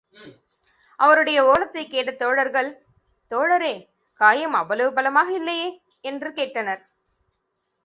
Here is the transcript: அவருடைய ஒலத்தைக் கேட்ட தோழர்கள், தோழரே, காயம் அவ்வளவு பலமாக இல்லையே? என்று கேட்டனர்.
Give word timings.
அவருடைய 0.99 1.39
ஒலத்தைக் 1.45 1.89
கேட்ட 1.89 2.11
தோழர்கள், 2.13 2.69
தோழரே, 3.31 3.73
காயம் 4.21 4.53
அவ்வளவு 4.53 4.93
பலமாக 4.93 5.31
இல்லையே? 5.31 5.69
என்று 6.03 6.29
கேட்டனர். 6.31 6.83